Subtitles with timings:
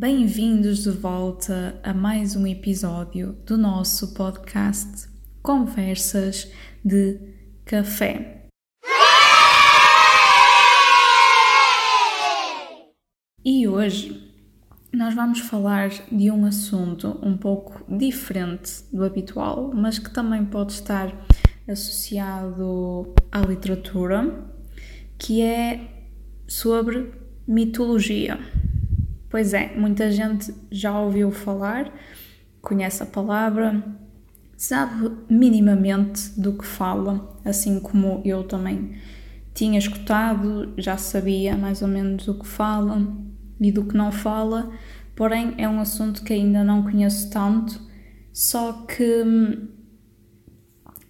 [0.00, 5.06] Bem-vindos de volta a mais um episódio do nosso podcast
[5.42, 6.50] Conversas
[6.82, 7.20] de
[7.66, 8.46] Café.
[13.44, 14.32] E hoje
[14.90, 20.72] nós vamos falar de um assunto um pouco diferente do habitual, mas que também pode
[20.72, 21.14] estar
[21.68, 24.50] associado à literatura,
[25.18, 26.06] que é
[26.48, 27.12] sobre
[27.46, 28.38] mitologia.
[29.30, 31.92] Pois é, muita gente já ouviu falar,
[32.60, 33.80] conhece a palavra,
[34.56, 38.96] sabe minimamente do que fala, assim como eu também
[39.54, 43.06] tinha escutado, já sabia mais ou menos do que fala
[43.60, 44.72] e do que não fala,
[45.14, 47.80] porém é um assunto que ainda não conheço tanto,
[48.32, 49.68] só que hum,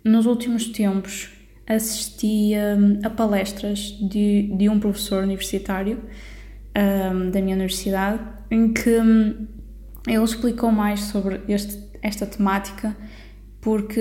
[0.05, 1.31] nos últimos tempos
[1.67, 6.03] assisti hum, a palestras de, de um professor universitário
[6.77, 9.47] um, da minha universidade, em que um,
[10.07, 12.97] ele explicou mais sobre este, esta temática,
[13.61, 14.01] porque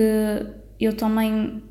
[0.78, 1.62] eu também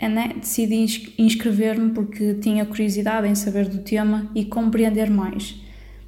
[0.00, 5.60] né, decidi inscrever-me porque tinha curiosidade em saber do tema e compreender mais.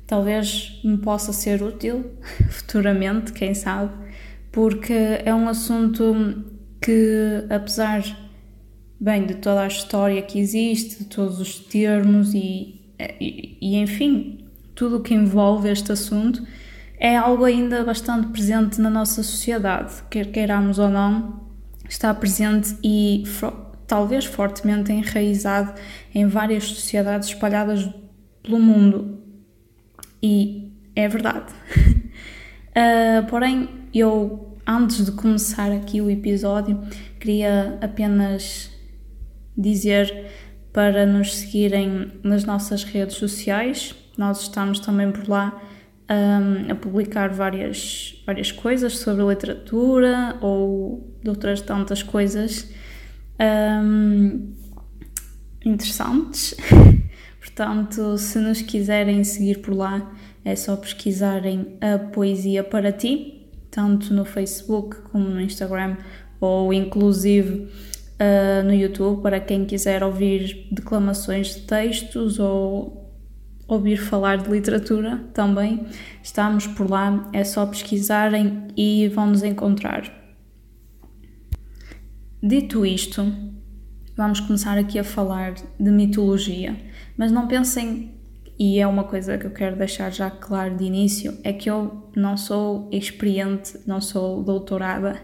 [0.06, 2.04] Talvez me possa ser útil
[2.50, 3.92] futuramente, quem sabe,
[4.50, 6.44] porque é um assunto
[6.80, 8.02] que, apesar
[9.00, 14.38] bem de toda a história que existe, de todos os termos e e, e enfim,
[14.74, 16.46] tudo o que envolve este assunto
[16.98, 21.40] é algo ainda bastante presente na nossa sociedade, quer queiramos ou não,
[21.88, 23.22] está presente e
[23.86, 25.74] talvez fortemente enraizado
[26.14, 27.88] em várias sociedades espalhadas
[28.42, 29.18] pelo mundo.
[30.22, 31.52] E é verdade.
[32.74, 36.80] uh, porém, eu, antes de começar aqui o episódio,
[37.20, 38.70] queria apenas
[39.56, 40.26] dizer
[40.78, 43.96] para nos seguirem nas nossas redes sociais.
[44.16, 45.60] Nós estamos também por lá
[46.08, 52.70] um, a publicar várias, várias coisas sobre literatura ou de outras tantas coisas
[53.82, 54.54] um,
[55.66, 56.54] interessantes.
[57.42, 60.12] Portanto, se nos quiserem seguir por lá,
[60.44, 65.96] é só pesquisarem a Poesia para Ti, tanto no Facebook como no Instagram,
[66.40, 67.68] ou inclusive
[68.20, 73.08] uh, no YouTube para quem quiser ouvir declamações de textos ou
[73.66, 75.86] ouvir falar de literatura também.
[76.22, 80.10] Estamos por lá, é só pesquisarem e vão nos encontrar.
[82.42, 83.32] Dito isto,
[84.16, 86.76] vamos começar aqui a falar de mitologia,
[87.16, 88.14] mas não pensem,
[88.58, 92.10] e é uma coisa que eu quero deixar já claro de início, é que eu
[92.14, 95.20] não sou experiente, não sou doutorada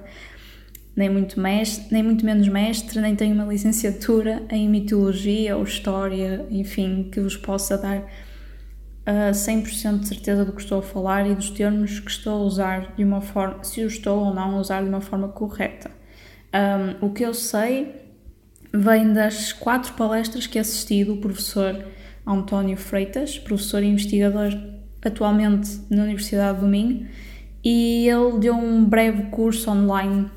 [0.97, 6.47] nem muito, mestre, nem muito menos mestre, nem tenho uma licenciatura em mitologia ou história,
[6.51, 11.35] enfim, que vos possa dar uh, 100% de certeza do que estou a falar e
[11.35, 14.61] dos termos que estou a usar de uma forma, se eu estou ou não a
[14.61, 15.91] usar de uma forma correta.
[16.55, 18.05] Um, o que eu sei
[18.73, 21.85] vem das quatro palestras que assisti do professor
[22.25, 24.53] António Freitas, professor e investigador
[25.05, 27.07] atualmente na Universidade do Minho,
[27.63, 30.31] e ele deu um breve curso online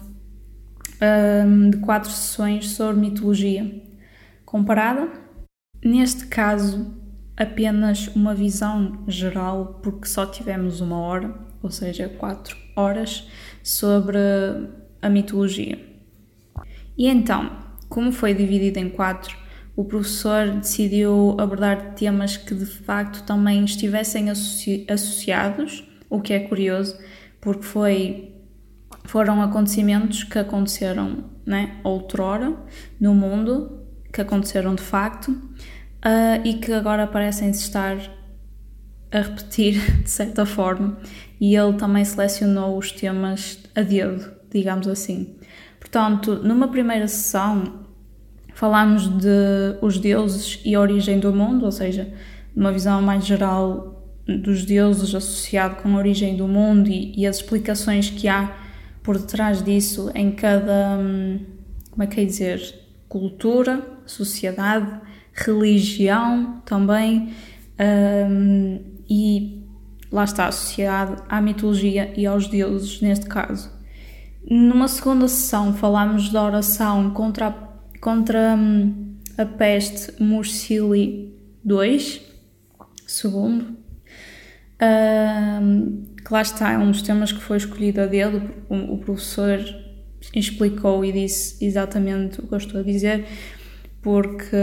[1.01, 3.83] um, de quatro sessões sobre mitologia
[4.45, 5.09] comparada.
[5.83, 6.95] Neste caso,
[7.35, 13.27] apenas uma visão geral, porque só tivemos uma hora, ou seja, quatro horas,
[13.63, 14.17] sobre
[15.01, 15.77] a mitologia.
[16.97, 17.51] E então,
[17.87, 19.37] como foi dividido em quatro,
[19.75, 26.39] o professor decidiu abordar temas que de facto também estivessem associ associados, o que é
[26.39, 26.97] curioso,
[27.39, 28.36] porque foi
[29.07, 32.53] foram acontecimentos que aconteceram né, outrora
[32.99, 37.97] no mundo, que aconteceram de facto uh, e que agora parecem estar
[39.09, 40.97] a repetir de certa forma.
[41.39, 45.37] E ele também selecionou os temas a dedo, digamos assim.
[45.79, 47.85] Portanto, numa primeira sessão
[48.53, 52.13] falámos de os deuses e a origem do mundo, ou seja,
[52.53, 57.37] uma visão mais geral dos deuses associado com a origem do mundo e, e as
[57.37, 58.66] explicações que há
[59.07, 61.39] por detrás disso em cada, hum,
[61.91, 62.59] como é que é dizer,
[63.07, 64.99] cultura, sociedade,
[65.31, 67.33] religião também,
[67.79, 69.65] um, e
[70.11, 73.71] lá está associado à mitologia e aos deuses, neste caso.
[74.45, 77.53] Numa segunda sessão falámos da oração contra a,
[78.01, 81.33] contra hum, a peste Mursili
[81.65, 82.21] II,
[83.05, 83.67] segundo,
[84.81, 88.97] um, que lá está, é um dos temas que foi escolhido a dedo, o, o
[88.97, 89.59] professor
[90.35, 93.25] explicou e disse exatamente o que eu estou a dizer,
[94.01, 94.57] porque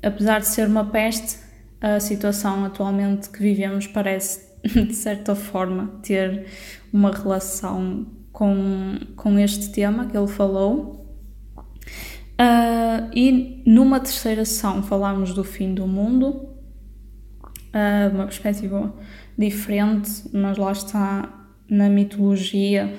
[0.00, 1.38] apesar de ser uma peste,
[1.80, 6.46] a situação atualmente que vivemos parece de certa forma, ter
[6.92, 11.18] uma relação com, com este tema que ele falou.
[12.40, 16.28] Uh, e numa terceira sessão falámos do fim do mundo,
[17.74, 18.94] uh, uma perspectiva
[19.38, 22.94] diferente, mas lá está na mitologia,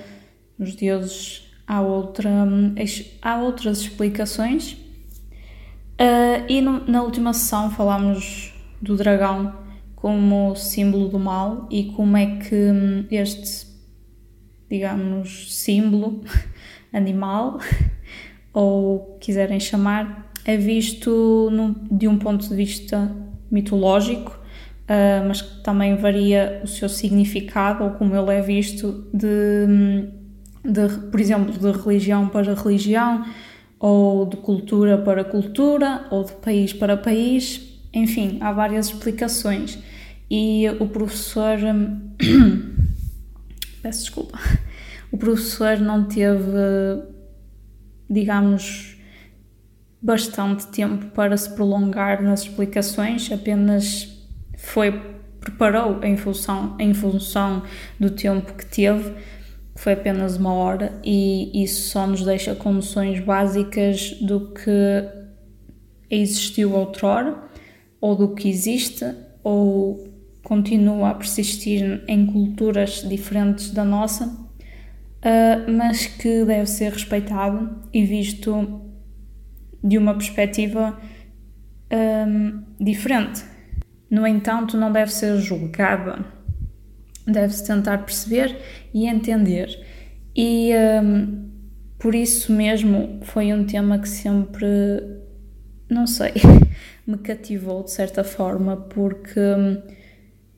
[0.57, 2.29] nos deuses há, outra,
[3.21, 4.73] há outras explicações.
[5.93, 9.53] Uh, e no, na última sessão falámos do dragão
[9.95, 13.67] como símbolo do mal e como é que hum, este,
[14.69, 16.23] digamos, símbolo
[16.91, 17.59] animal,
[18.51, 21.49] ou quiserem chamar, é visto
[21.89, 23.15] de um ponto de vista
[23.49, 24.37] mitológico,
[24.83, 30.11] uh, mas que também varia o seu significado ou como ele é visto de, hum,
[30.63, 33.25] de, por exemplo, de religião para religião,
[33.79, 39.79] ou de cultura para cultura, ou de país para país, enfim, há várias explicações
[40.29, 41.57] e o professor.
[43.81, 44.39] Peço desculpa.
[45.11, 46.41] O professor não teve,
[48.09, 48.97] digamos,
[50.01, 54.12] bastante tempo para se prolongar nas explicações, apenas
[54.63, 54.91] foi
[55.39, 57.63] preparou em função, em função
[57.99, 59.11] do tempo que teve,
[59.75, 65.03] que foi apenas uma hora, e isso só nos deixa com noções básicas do que
[66.09, 67.37] existiu outrora,
[67.99, 69.05] ou do que existe,
[69.43, 70.07] ou
[70.43, 78.05] continua a persistir em culturas diferentes da nossa, uh, mas que deve ser respeitado e
[78.05, 78.81] visto
[79.83, 80.97] de uma perspectiva
[81.91, 83.52] um, diferente.
[84.13, 86.23] No entanto, não deve ser julgada,
[87.25, 88.55] deve-se tentar perceber
[88.93, 89.83] e entender.
[90.35, 90.69] E
[91.03, 91.49] um,
[91.97, 94.67] por isso mesmo foi um tema que sempre,
[95.89, 96.33] não sei,
[97.07, 99.39] me cativou de certa forma, porque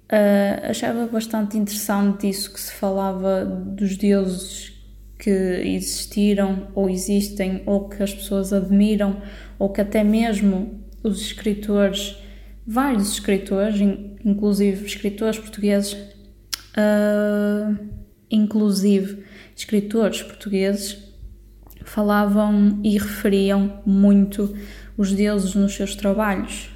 [0.05, 4.71] Uh, achava bastante interessante isso que se falava dos deuses
[5.17, 9.19] que existiram ou existem ou que as pessoas admiram
[9.57, 12.23] ou que até mesmo os escritores,
[12.65, 13.79] vários escritores,
[14.23, 17.77] inclusive escritores portugueses, uh,
[18.29, 19.23] inclusive
[19.55, 20.97] escritores portugueses,
[21.83, 24.55] falavam e referiam muito
[24.97, 26.75] os deuses nos seus trabalhos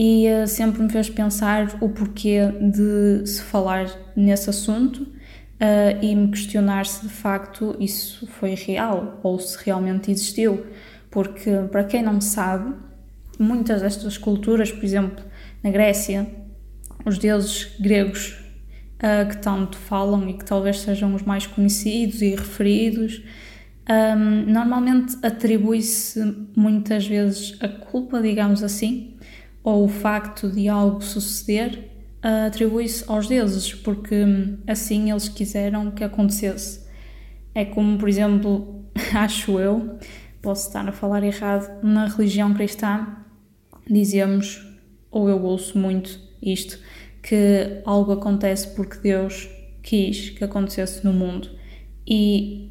[0.00, 6.14] e uh, sempre me fez pensar o porquê de se falar nesse assunto uh, e
[6.14, 10.66] me questionar se de facto isso foi real ou se realmente existiu.
[11.10, 12.74] Porque, para quem não sabe,
[13.38, 15.24] muitas destas culturas, por exemplo,
[15.62, 16.26] na Grécia,
[17.04, 18.36] os deuses gregos
[18.98, 23.22] uh, que tanto falam e que talvez sejam os mais conhecidos e referidos,
[23.88, 26.20] um, normalmente atribui-se
[26.54, 29.16] muitas vezes a culpa, digamos assim,
[29.62, 31.88] ou o facto de algo suceder
[32.22, 36.86] atribui-se aos deuses, porque hum, assim eles quiseram que acontecesse.
[37.54, 39.98] É como, por exemplo, acho eu,
[40.42, 43.06] posso estar a falar errado, na religião cristã
[43.88, 44.66] dizemos,
[45.10, 46.78] ou eu ouço muito isto,
[47.22, 49.48] que algo acontece porque Deus
[49.82, 51.48] quis que acontecesse no mundo.
[52.06, 52.70] E,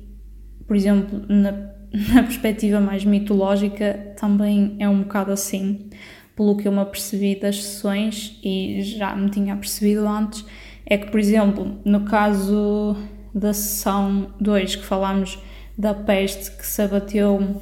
[0.65, 1.51] por exemplo, na,
[2.13, 5.89] na perspectiva mais mitológica, também é um bocado assim
[6.35, 10.45] pelo que eu me apercebi das sessões e já me tinha percebido antes,
[10.85, 12.95] é que, por exemplo, no caso
[13.33, 15.39] da sessão 2, que falámos
[15.75, 17.61] da peste que se abateu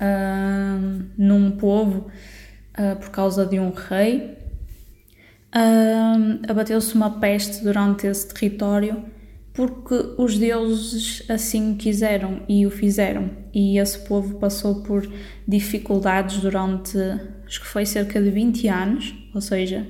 [0.00, 2.06] uh, num povo
[2.78, 4.36] uh, por causa de um rei,
[5.54, 9.04] uh, abateu-se uma peste durante esse território
[9.58, 15.10] porque os deuses assim quiseram e o fizeram, e esse povo passou por
[15.48, 16.96] dificuldades durante,
[17.44, 19.84] acho que foi cerca de 20 anos, ou seja,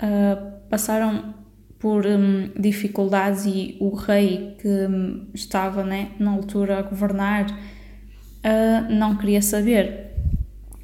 [0.00, 1.34] uh, passaram
[1.80, 7.46] por um, dificuldades e o rei que um, estava né, na altura a governar
[8.90, 10.12] não queria saber.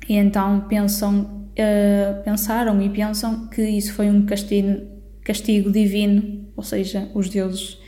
[0.08, 4.82] E então pensam, uh, pensaram e pensam que isso foi um castigo,
[5.22, 7.78] castigo divino ou seja, os deuses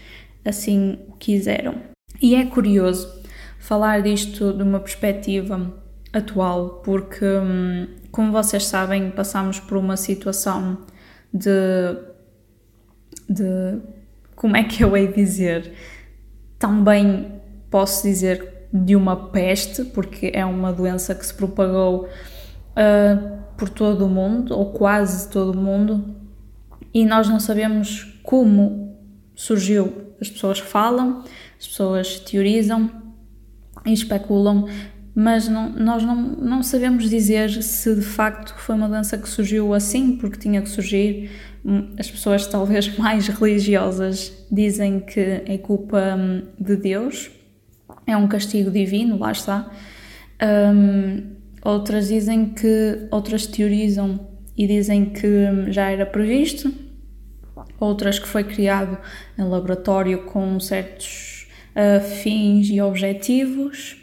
[0.44, 1.74] assim o quiseram.
[2.20, 3.22] E é curioso
[3.58, 5.74] falar disto de uma perspectiva
[6.12, 10.78] atual, porque, hum, como vocês sabem, passamos por uma situação
[11.32, 11.50] de.
[13.28, 13.80] de
[14.34, 15.72] como é que eu hei dizer?
[16.58, 17.32] Também
[17.70, 24.06] posso dizer de uma peste, porque é uma doença que se propagou uh, por todo
[24.06, 26.14] o mundo, ou quase todo o mundo,
[26.92, 28.96] e nós não sabemos como
[29.34, 30.06] surgiu.
[30.20, 31.22] As pessoas falam,
[31.58, 32.90] as pessoas teorizam
[33.84, 34.66] e especulam,
[35.14, 39.72] mas não, nós não, não sabemos dizer se de facto foi uma dança que surgiu
[39.72, 41.30] assim, porque tinha que surgir,
[41.98, 47.30] as pessoas talvez mais religiosas dizem que é culpa hum, de Deus,
[48.06, 49.70] é um castigo divino, lá está.
[50.42, 56.72] Um, outras dizem que, outras teorizam e dizem que já era previsto,
[57.80, 58.98] outras que foi criado
[59.38, 63.96] em laboratório com certos uh, fins e objetivos.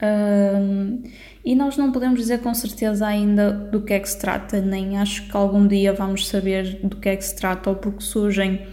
[0.00, 1.02] Um,
[1.44, 4.98] e nós não podemos dizer com certeza ainda do que é que se trata, nem
[4.98, 8.66] acho que algum dia vamos saber do que é que se trata, ou porque surgem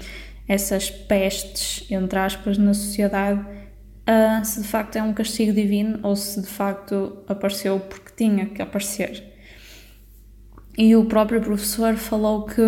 [0.48, 3.44] essas pestes, entre aspas, na sociedade,
[4.06, 8.46] uh, se de facto é um castigo divino ou se de facto apareceu porque tinha
[8.46, 9.34] que aparecer.
[10.78, 12.62] E o próprio professor falou que,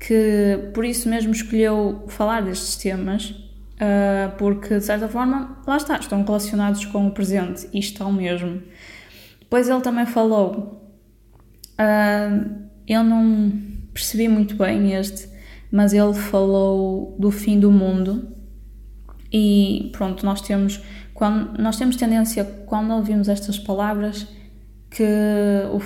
[0.00, 5.98] que por isso mesmo escolheu falar destes temas, uh, porque de certa forma, lá está,
[5.98, 8.62] estão relacionados com o presente e estão mesmo.
[9.40, 10.92] Depois ele também falou,
[11.78, 13.52] uh, eu não
[13.92, 15.28] percebi muito bem este,
[15.70, 18.37] mas ele falou do fim do mundo
[19.32, 20.80] e pronto, nós temos
[21.14, 24.26] quando nós temos tendência quando ouvimos estas palavras
[24.90, 25.04] que
[25.72, 25.80] o,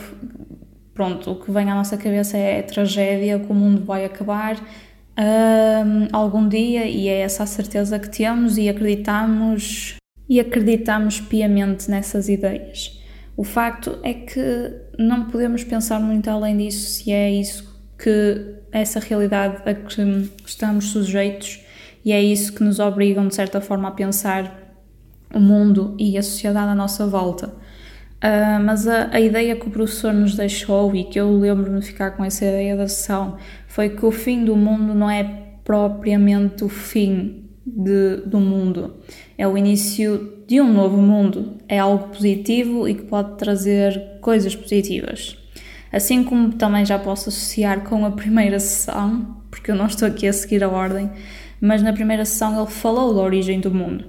[0.95, 4.57] pronto, o que vem à nossa cabeça é tragédia, que o mundo vai acabar
[5.19, 9.97] um, algum dia e é essa a certeza que temos e acreditamos
[10.29, 13.01] e acreditamos piamente nessas ideias.
[13.37, 19.01] O facto é que não podemos pensar muito além disso se é isso que essa
[19.01, 21.61] realidade a que estamos sujeitos
[22.04, 24.75] e é isso que nos obrigam de certa forma a pensar
[25.35, 27.49] o mundo e a sociedade à nossa volta.
[28.23, 31.87] Uh, mas a, a, ideia que o professor nos deixou e que eu lembro-me de
[31.87, 35.25] ficar com essa ideia da sessão foi que o fim do mundo não é
[35.64, 38.94] propriamente o fim de, do mundo,
[39.37, 44.54] é o início de um novo mundo, é algo positivo e que pode trazer coisas
[44.54, 45.37] positivas.
[45.92, 50.26] Assim como também já posso associar com a primeira sessão, porque eu não estou aqui
[50.26, 51.11] a seguir a ordem,
[51.62, 54.04] mas na primeira sessão ele falou da origem do mundo.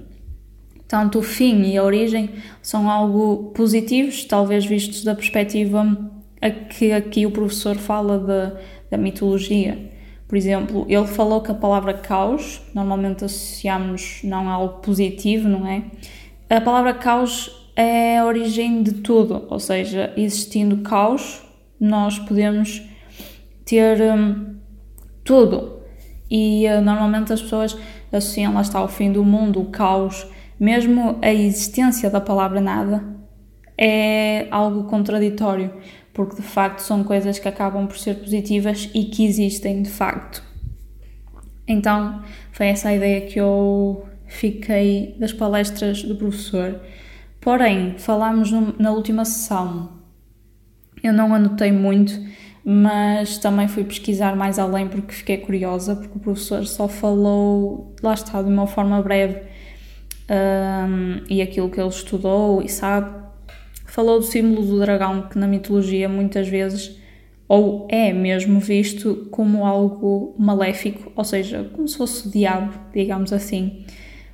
[0.88, 2.30] Tanto o fim e a origem
[2.60, 5.96] são algo positivos, talvez vistos da perspectiva
[6.42, 8.58] a que aqui o professor fala da,
[8.90, 9.92] da mitologia.
[10.26, 15.64] Por exemplo, ele falou que a palavra caos, normalmente associamos não a algo positivo, não
[15.64, 15.84] é?
[16.50, 21.40] A palavra caos é a origem de tudo, ou seja, existindo caos,
[21.78, 22.82] nós podemos
[23.64, 24.56] ter hum,
[25.22, 25.83] tudo.
[26.30, 27.76] E uh, normalmente as pessoas
[28.12, 30.26] associam, lá está, o fim do mundo, o caos,
[30.58, 33.04] mesmo a existência da palavra nada
[33.76, 35.72] é algo contraditório,
[36.12, 40.42] porque de facto são coisas que acabam por ser positivas e que existem de facto.
[41.66, 46.80] Então, foi essa a ideia que eu fiquei das palestras do professor.
[47.40, 49.90] Porém, falámos na última sessão.
[51.02, 52.12] Eu não anotei muito,
[52.64, 58.14] mas também fui pesquisar mais além porque fiquei curiosa, porque o professor só falou, lá
[58.14, 59.42] está, de uma forma breve
[60.30, 63.22] um, e aquilo que ele estudou e sabe.
[63.84, 66.98] Falou do símbolo do dragão, que na mitologia muitas vezes,
[67.46, 73.30] ou é mesmo visto como algo maléfico, ou seja, como se fosse o diabo, digamos
[73.30, 73.84] assim,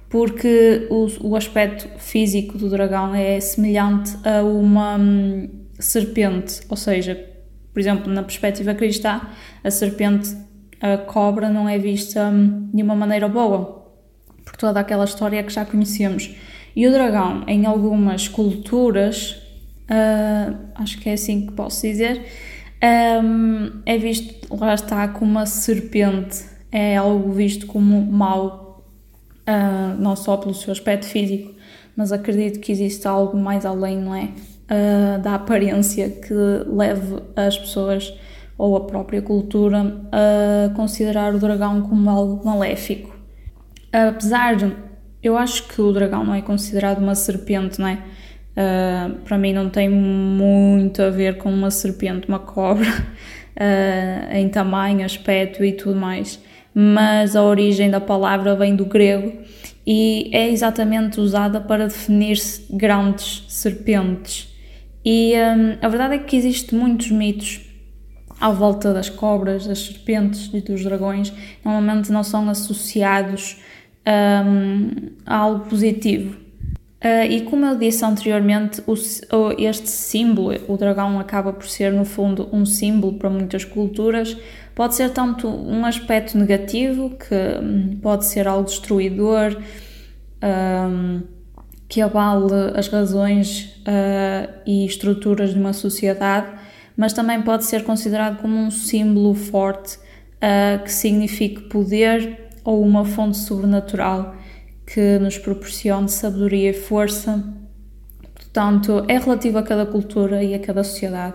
[0.09, 7.30] porque o, o aspecto físico do dragão é semelhante a uma hum, serpente, ou seja,
[7.81, 9.23] por exemplo, na perspectiva cristã,
[9.65, 10.37] a serpente,
[10.83, 13.87] a cobra, não é vista hum, de uma maneira boa,
[14.45, 16.35] por toda aquela história que já conhecemos.
[16.77, 19.33] E o dragão, em algumas culturas,
[19.89, 22.23] uh, acho que é assim que posso dizer,
[23.25, 28.85] um, é visto, lá está, como uma serpente, é algo visto como mau,
[29.49, 31.55] uh, não só pelo seu aspecto físico,
[31.97, 34.29] mas acredito que existe algo mais além, não é?
[34.71, 38.15] Uh, da aparência que leve as pessoas
[38.61, 43.19] ou a própria cultura a considerar o dragão como algo maléfico.
[43.91, 44.71] Apesar de.
[45.23, 47.99] Eu acho que o dragão não é considerado uma serpente, não é?
[48.51, 54.49] Uh, para mim não tem muito a ver com uma serpente, uma cobra, uh, em
[54.49, 56.39] tamanho, aspecto e tudo mais.
[56.75, 59.33] Mas a origem da palavra vem do grego
[59.87, 64.50] e é exatamente usada para definir-se grandes serpentes.
[65.05, 67.61] E um, a verdade é que existem muitos mitos
[68.41, 71.33] à volta das cobras, das serpentes e dos dragões.
[71.65, 73.57] Normalmente não são associados
[74.07, 76.39] um, a algo positivo.
[77.03, 78.95] Uh, e como eu disse anteriormente, o,
[79.57, 84.37] este símbolo, o dragão acaba por ser no fundo um símbolo para muitas culturas.
[84.75, 89.57] Pode ser tanto um aspecto negativo, que um, pode ser algo destruidor,
[90.43, 91.23] um,
[91.91, 96.47] que abale as razões uh, e estruturas de uma sociedade,
[96.97, 103.05] mas também pode ser considerado como um símbolo forte uh, que signifique poder ou uma
[103.05, 104.37] fonte sobrenatural
[104.87, 107.43] que nos proporcione sabedoria e força.
[108.35, 111.35] Portanto, é relativo a cada cultura e a cada sociedade.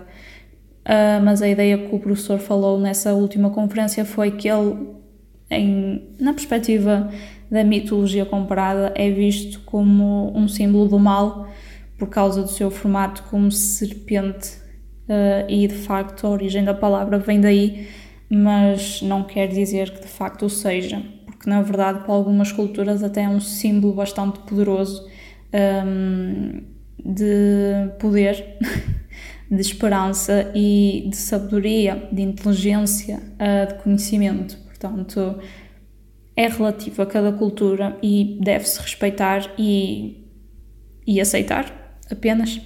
[0.85, 4.87] Uh, mas a ideia que o professor falou nessa última conferência foi que ele,
[5.49, 7.11] em, na perspectiva
[7.55, 11.47] da mitologia comparada, é visto como um símbolo do mal
[11.97, 14.57] por causa do seu formato como serpente,
[15.07, 17.87] uh, e de facto a origem da palavra vem daí,
[18.29, 21.01] mas não quer dizer que de facto o seja
[21.45, 25.07] porque na verdade para algumas culturas até é um símbolo bastante poderoso
[25.85, 26.61] um,
[27.03, 28.57] de poder,
[29.49, 34.57] de esperança e de sabedoria, de inteligência, uh, de conhecimento.
[34.65, 35.39] Portanto,
[36.35, 40.27] é relativo a cada cultura e deve-se respeitar e,
[41.07, 42.61] e aceitar apenas.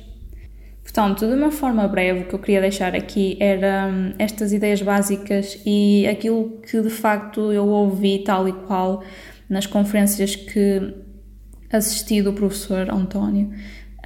[0.83, 4.81] Portanto, de uma forma breve, o que eu queria deixar aqui era hum, estas ideias
[4.81, 9.03] básicas e aquilo que de facto eu ouvi tal e qual
[9.47, 10.95] nas conferências que
[11.71, 13.51] assisti do professor António.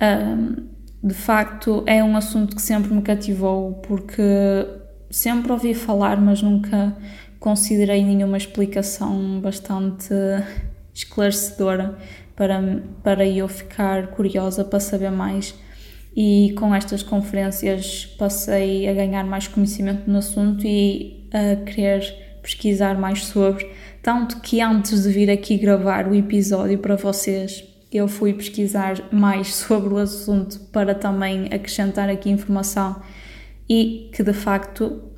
[0.01, 4.21] Um, de facto, é um assunto que sempre me cativou porque
[5.09, 6.95] sempre ouvi falar, mas nunca
[7.43, 10.13] considerei nenhuma explicação bastante
[10.93, 11.97] esclarecedora
[12.37, 15.53] para, para eu ficar curiosa para saber mais.
[16.15, 22.97] E com estas conferências passei a ganhar mais conhecimento no assunto e a querer pesquisar
[22.97, 23.69] mais sobre,
[24.01, 29.53] tanto que antes de vir aqui gravar o episódio para vocês, eu fui pesquisar mais
[29.53, 33.01] sobre o assunto para também acrescentar aqui informação
[33.67, 35.12] e que de facto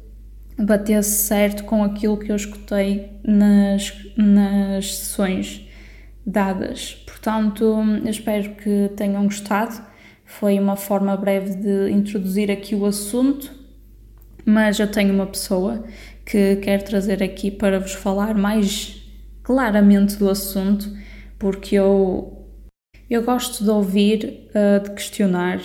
[0.58, 5.68] batesse certo com aquilo que eu escutei nas, nas sessões
[6.26, 7.04] dadas.
[7.06, 7.64] Portanto,
[8.04, 13.50] eu espero que tenham gostado foi uma forma breve de introduzir aqui o assunto,
[14.44, 15.86] mas eu tenho uma pessoa
[16.26, 19.02] que quero trazer aqui para vos falar mais
[19.44, 20.92] claramente do assunto,
[21.38, 22.48] porque eu,
[23.10, 25.62] eu gosto de ouvir, uh, de questionar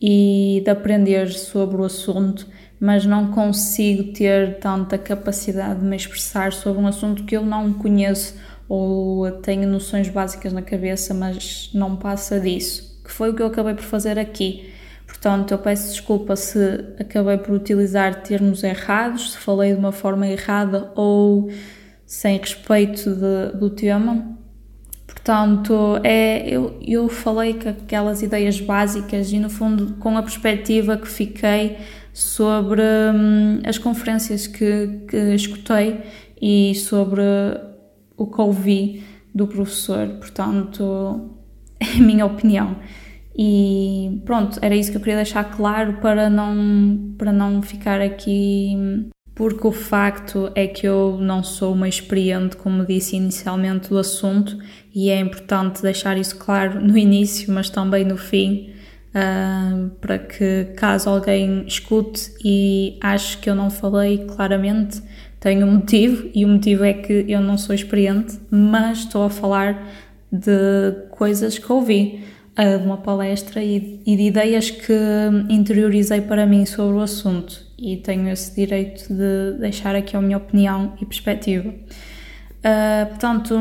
[0.00, 2.46] e de aprender sobre o assunto,
[2.82, 7.72] mas não consigo ter tanta capacidade de me expressar sobre um assunto que eu não
[7.72, 8.34] conheço
[8.68, 13.46] ou tenho noções básicas na cabeça, mas não passa disso que foi o que eu
[13.46, 14.70] acabei por fazer aqui.
[15.06, 20.26] Portanto, eu peço desculpa se acabei por utilizar termos errados, se falei de uma forma
[20.26, 21.50] errada ou
[22.06, 24.38] sem respeito de, do tema.
[25.06, 30.96] Portanto, é, eu, eu falei com aquelas ideias básicas e, no fundo, com a perspectiva
[30.96, 31.76] que fiquei
[32.12, 36.00] sobre hum, as conferências que, que escutei
[36.40, 37.22] e sobre
[38.16, 40.08] o que ouvi do professor.
[40.18, 41.30] Portanto,
[41.80, 42.76] é a minha opinião.
[43.34, 48.76] E pronto, era isso que eu queria deixar claro para não, para não ficar aqui.
[49.34, 54.58] Porque o facto é que eu não sou uma experiente, como disse inicialmente, do assunto,
[54.94, 58.74] e é importante deixar isso claro no início, mas também no fim,
[60.00, 65.02] para que caso alguém escute e ache que eu não falei claramente,
[65.38, 69.30] tenho um motivo, e o motivo é que eu não sou experiente, mas estou a
[69.30, 69.86] falar
[70.30, 72.24] de coisas que ouvi,
[72.56, 74.92] de uma palestra e, e, de ideias que
[75.48, 80.36] interiorizei para mim sobre o assunto e tenho esse direito de deixar aqui a minha
[80.36, 81.70] opinião e perspectiva.
[81.70, 83.58] Uh, portanto,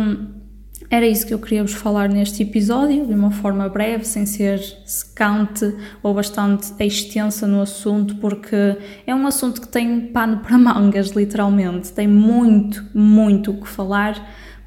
[0.92, 4.60] era isso que eu queria vos falar neste episódio, de uma forma breve, sem ser
[4.86, 5.74] secante
[6.04, 8.78] ou bastante extensa no assunto, porque
[9.08, 11.94] é um assunto que tem pano para mangas, literalmente.
[11.94, 14.22] Tem muito, muito o que falar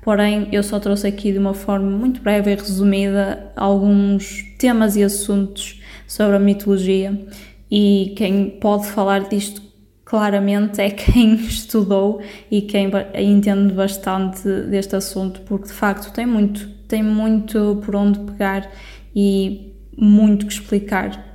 [0.04, 5.02] porém eu só trouxe aqui de uma forma muito breve e resumida alguns temas e
[5.02, 7.26] assuntos sobre a mitologia
[7.70, 9.63] e quem pode falar disto
[10.04, 16.68] claramente é quem estudou e quem entende bastante deste assunto, porque de facto tem muito,
[16.86, 18.70] tem muito por onde pegar
[19.14, 21.34] e muito que explicar.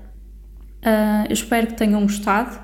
[0.80, 2.58] Uh, espero que tenham gostado,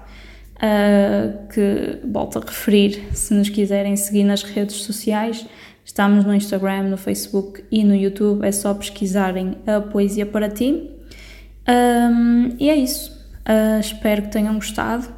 [0.56, 5.46] uh, que volto a referir se nos quiserem seguir nas redes sociais.
[5.84, 8.46] Estamos no Instagram, no Facebook e no YouTube.
[8.46, 10.90] É só pesquisarem a Poesia para Ti.
[11.68, 13.12] Um, e é isso.
[13.48, 15.15] Uh, espero que tenham gostado.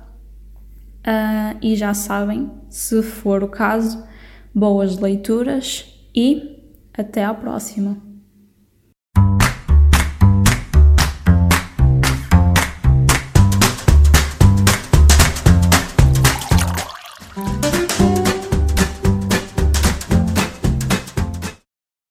[1.07, 4.03] Uh, e já sabem, se for o caso,
[4.53, 6.59] boas leituras e
[6.93, 8.06] até à próxima.